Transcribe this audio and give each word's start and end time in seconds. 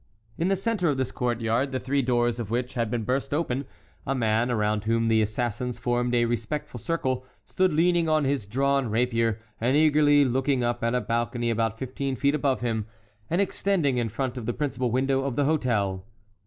In 0.35 0.47
the 0.47 0.55
centre 0.55 0.89
of 0.89 0.97
this 0.97 1.11
court 1.11 1.41
yard, 1.41 1.71
the 1.71 1.79
three 1.79 2.01
doors 2.01 2.39
of 2.39 2.49
which 2.49 2.73
had 2.73 2.89
been 2.89 3.03
burst 3.03 3.35
open, 3.35 3.65
a 4.03 4.15
man, 4.15 4.49
around 4.49 4.85
whom 4.85 5.09
the 5.09 5.21
assassins 5.21 5.77
formed 5.77 6.15
a 6.15 6.25
respectful 6.25 6.79
circle, 6.79 7.23
stood 7.45 7.71
leaning 7.71 8.09
on 8.09 8.23
his 8.23 8.47
drawn 8.47 8.89
rapier, 8.89 9.39
and 9.59 9.77
eagerly 9.77 10.25
looking 10.25 10.63
up 10.63 10.83
at 10.83 10.95
a 10.95 11.01
balcony 11.01 11.51
about 11.51 11.77
fifteen 11.77 12.15
feet 12.15 12.33
above 12.33 12.61
him, 12.61 12.87
and 13.29 13.41
extending 13.41 13.97
in 13.99 14.09
front 14.09 14.39
of 14.39 14.47
the 14.47 14.53
principal 14.53 14.89
window 14.89 15.21
of 15.23 15.35
the 15.35 15.43
hôtel. 15.43 16.01